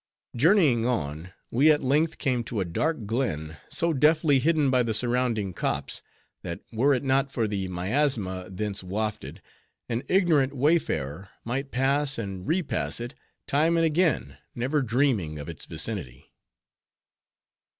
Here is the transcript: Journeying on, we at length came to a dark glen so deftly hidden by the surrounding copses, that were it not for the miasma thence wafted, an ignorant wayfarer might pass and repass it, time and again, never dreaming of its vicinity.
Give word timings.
Journeying 0.35 0.83
on, 0.87 1.31
we 1.51 1.71
at 1.71 1.83
length 1.83 2.17
came 2.17 2.43
to 2.45 2.59
a 2.59 2.65
dark 2.65 3.05
glen 3.05 3.57
so 3.69 3.93
deftly 3.93 4.39
hidden 4.39 4.71
by 4.71 4.81
the 4.81 4.95
surrounding 4.95 5.53
copses, 5.53 6.01
that 6.41 6.61
were 6.71 6.91
it 6.95 7.03
not 7.03 7.31
for 7.31 7.47
the 7.47 7.67
miasma 7.67 8.49
thence 8.49 8.83
wafted, 8.83 9.43
an 9.87 10.01
ignorant 10.07 10.55
wayfarer 10.55 11.29
might 11.45 11.69
pass 11.69 12.17
and 12.17 12.47
repass 12.47 12.99
it, 12.99 13.13
time 13.45 13.77
and 13.77 13.85
again, 13.85 14.39
never 14.55 14.81
dreaming 14.81 15.37
of 15.37 15.47
its 15.47 15.65
vicinity. 15.65 16.33